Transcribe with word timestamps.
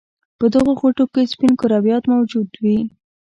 په 0.39 0.45
دغه 0.55 0.71
غوټو 0.79 1.05
کې 1.13 1.29
سپین 1.31 1.51
کرویات 1.61 2.03
موجود 2.13 2.47
دي. 2.63 2.77